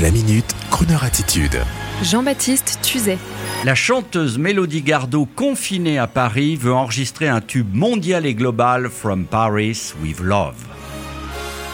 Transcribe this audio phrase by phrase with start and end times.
[0.00, 1.60] La minute, Kroneur attitude.
[2.02, 3.18] Jean-Baptiste Tuzet.
[3.66, 9.26] La chanteuse Mélodie Gardot, confinée à Paris, veut enregistrer un tube mondial et global From
[9.26, 10.56] Paris with Love.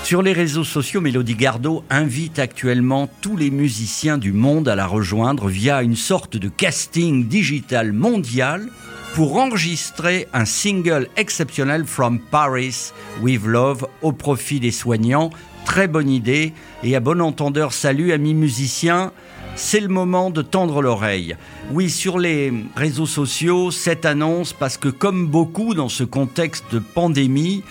[0.02, 4.88] Sur les réseaux sociaux, Mélodie Gardot invite actuellement tous les musiciens du monde à la
[4.88, 8.68] rejoindre via une sorte de casting digital mondial
[9.14, 12.92] pour enregistrer un single exceptionnel From Paris
[13.22, 15.30] with Love au profit des soignants.
[15.68, 19.12] Très bonne idée et à bon entendeur, salut amis musiciens.
[19.54, 21.36] C'est le moment de tendre l'oreille.
[21.72, 26.78] Oui, sur les réseaux sociaux, cette annonce, parce que comme beaucoup dans ce contexte de
[26.78, 27.64] pandémie,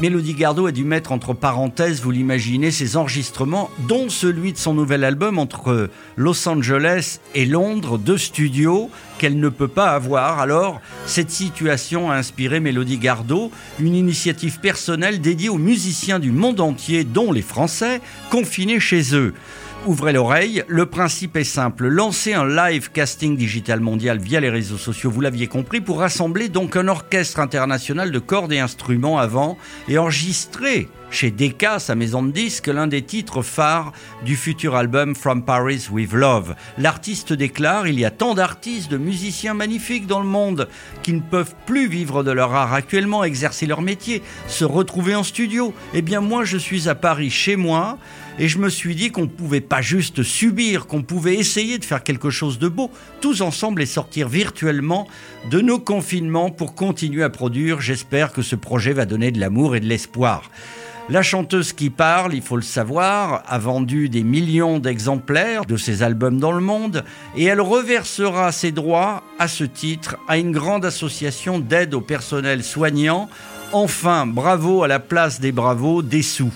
[0.00, 4.72] Mélodie Gardot a dû mettre entre parenthèses, vous l'imaginez, ses enregistrements, dont celui de son
[4.72, 10.40] nouvel album entre Los Angeles et Londres, deux studios qu'elle ne peut pas avoir.
[10.40, 16.60] Alors, cette situation a inspiré Mélodie Gardot, une initiative personnelle dédiée aux musiciens du monde
[16.60, 19.34] entier, dont les Français, confinés chez eux.
[19.84, 21.88] Ouvrez l'oreille, le principe est simple.
[21.88, 26.48] Lancer un live casting digital mondial via les réseaux sociaux, vous l'aviez compris, pour rassembler
[26.48, 29.58] donc un orchestre international de cordes et instruments avant
[29.88, 33.92] et enregistrer chez Decca, sa maison de disques, l'un des titres phares
[34.24, 36.54] du futur album From Paris with Love.
[36.78, 40.68] L'artiste déclare Il y a tant d'artistes, de musiciens magnifiques dans le monde
[41.02, 45.22] qui ne peuvent plus vivre de leur art actuellement, exercer leur métier, se retrouver en
[45.22, 45.74] studio.
[45.92, 47.98] Eh bien, moi, je suis à Paris chez moi
[48.38, 51.84] et je me suis dit qu'on ne pouvait pas juste subir, qu'on pouvait essayer de
[51.84, 52.90] faire quelque chose de beau,
[53.20, 55.06] tous ensemble et sortir virtuellement
[55.50, 57.82] de nos confinements pour continuer à produire.
[57.82, 60.50] J'espère que ce projet va donner de l'amour et de l'espoir.
[61.08, 66.02] La chanteuse qui parle, il faut le savoir, a vendu des millions d'exemplaires de ses
[66.02, 67.04] albums dans le monde
[67.36, 72.62] et elle reversera ses droits à ce titre à une grande association d'aide au personnel
[72.62, 73.28] soignant.
[73.72, 76.52] Enfin, bravo à la place des bravos, des sous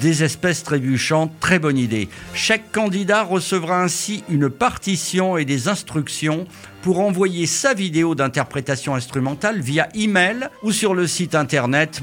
[0.00, 2.08] des espèces trébuchantes, très bonne idée.
[2.34, 6.46] Chaque candidat recevra ainsi une partition et des instructions
[6.82, 12.00] pour envoyer sa vidéo d'interprétation instrumentale via email ou sur le site internet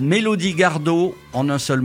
[0.57, 1.81] Gardot en un seul.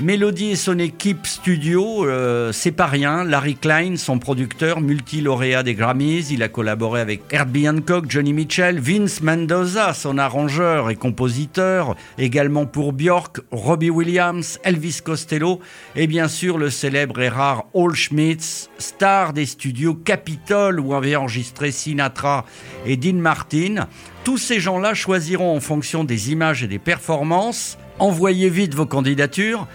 [0.00, 3.24] Mélodie et son équipe studio, euh, c'est pas rien.
[3.24, 8.80] Larry Klein, son producteur, multi-lauréat des Grammys, il a collaboré avec Herbie Hancock, Johnny Mitchell,
[8.80, 15.60] Vince Mendoza, son arrangeur et compositeur, également pour Björk, Robbie Williams, Elvis Costello
[15.96, 21.16] et bien sûr le célèbre et rare Hall Schmitz, star des studios Capitol où avait
[21.16, 22.44] enregistré Sinatra
[22.86, 23.88] et Dean Martin.
[24.24, 27.78] Tous ces gens-là choisiront en fonction des images et des performances.
[27.98, 29.66] Envoyez vite vos candidatures.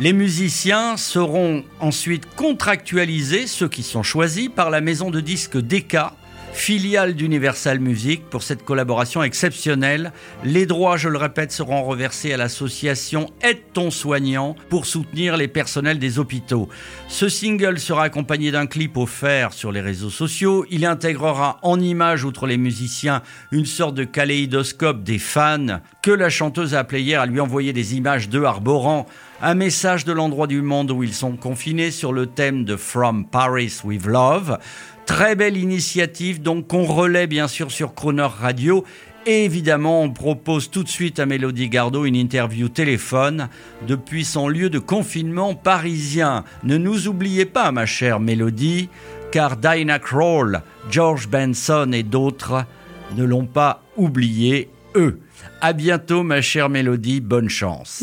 [0.00, 6.14] Les musiciens seront ensuite contractualisés, ceux qui sont choisis, par la maison de disques Decca,
[6.52, 10.12] filiale d'Universal Music, pour cette collaboration exceptionnelle.
[10.44, 15.48] Les droits, je le répète, seront reversés à l'association Aide ton soignant pour soutenir les
[15.48, 16.68] personnels des hôpitaux.
[17.08, 20.66] Ce single sera accompagné d'un clip offert sur les réseaux sociaux.
[20.70, 23.22] Il intégrera en images, outre les musiciens,
[23.52, 27.72] une sorte de kaléidoscope des fans que la chanteuse a appelé hier à lui envoyer
[27.72, 29.06] des images d'eux arborant
[29.42, 33.24] un message de l'endroit du monde où ils sont confinés sur le thème de From
[33.24, 34.58] Paris with Love.
[35.06, 38.84] Très belle initiative, donc qu'on relaie bien sûr sur Croner Radio.
[39.26, 43.48] Et évidemment, on propose tout de suite à Mélodie Gardot une interview téléphone
[43.86, 46.44] depuis son lieu de confinement parisien.
[46.62, 48.88] Ne nous oubliez pas, ma chère Mélodie,
[49.32, 52.64] car Dinah Kroll, George Benson et d'autres
[53.16, 55.18] ne l'ont pas oublié, eux.
[55.60, 58.02] À bientôt, ma chère Mélodie, bonne chance.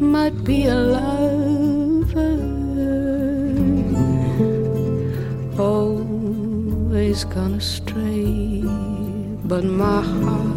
[0.00, 2.38] Might be a lover,
[5.56, 8.62] always gone astray,
[9.44, 10.54] but my heart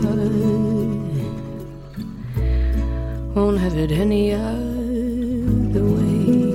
[3.35, 6.46] won't have it any other way.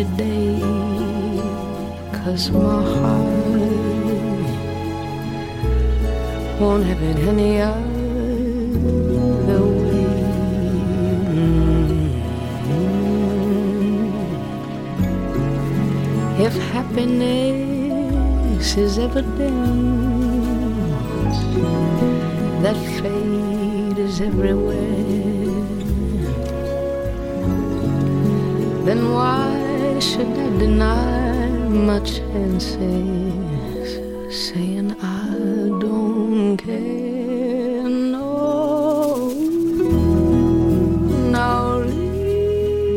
[0.00, 0.60] Every day.
[2.12, 3.26] Cause my heart
[6.60, 7.80] won't have it any other
[9.60, 10.06] way.
[16.46, 20.30] If happiness is ever evidence
[22.62, 25.00] that fate is everywhere
[28.84, 29.59] then why
[30.00, 32.78] should I deny my chances,
[34.34, 35.28] saying I
[35.78, 37.86] don't care?
[37.86, 39.28] No,
[41.30, 42.96] now leaves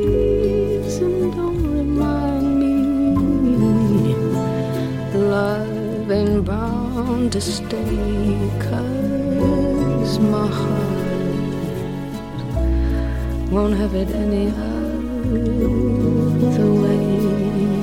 [0.99, 4.15] don't remind me
[5.13, 11.43] love ain't bound to stay, cause my heart
[13.51, 14.82] won't have it any other
[15.23, 17.82] the way.